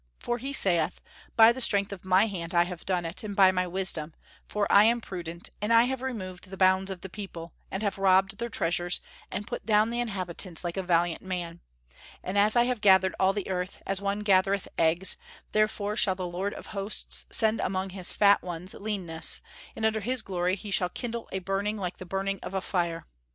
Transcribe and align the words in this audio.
For 0.17 0.39
he 0.39 0.51
saith, 0.51 0.99
By 1.37 1.51
the 1.51 1.61
strength 1.61 1.93
of 1.93 2.03
my 2.03 2.25
hand 2.25 2.55
I 2.55 2.63
have 2.63 2.87
done 2.87 3.05
it, 3.05 3.23
and 3.23 3.35
by 3.35 3.51
my 3.51 3.67
wisdom; 3.67 4.15
for 4.47 4.65
I 4.71 4.85
am 4.85 4.99
prudent, 4.99 5.51
and 5.61 5.71
I 5.71 5.83
have 5.83 6.01
removed 6.01 6.49
the 6.49 6.57
bounds 6.57 6.89
of 6.89 7.01
the 7.01 7.07
people, 7.07 7.53
and 7.69 7.83
have 7.83 7.99
robbed 7.99 8.39
their 8.39 8.49
treasures, 8.49 8.99
and 9.29 9.45
put 9.45 9.63
down 9.63 9.91
the 9.91 9.99
inhabitants 9.99 10.63
like 10.63 10.75
a 10.75 10.81
valiant 10.81 11.21
man: 11.21 11.59
and 12.23 12.35
as 12.35 12.55
I 12.55 12.63
have 12.63 12.81
gathered 12.81 13.13
all 13.19 13.31
the 13.31 13.47
earth, 13.47 13.79
as 13.85 14.01
one 14.01 14.21
gathereth 14.21 14.67
eggs, 14.75 15.17
therefore 15.51 15.95
shall 15.95 16.15
the 16.15 16.25
Lord 16.25 16.55
of 16.55 16.73
Hosts 16.73 17.27
send 17.29 17.59
among 17.61 17.91
his 17.91 18.11
fat 18.11 18.41
ones 18.41 18.73
leanness, 18.73 19.39
and 19.75 19.85
under 19.85 19.99
his 19.99 20.23
glory 20.23 20.55
He 20.55 20.71
shall 20.71 20.89
kindle 20.89 21.29
a 21.31 21.37
burning 21.37 21.77
like 21.77 21.97
the 21.97 22.07
burning 22.07 22.39
of 22.41 22.55
a 22.55 22.61
fire." 22.61 23.05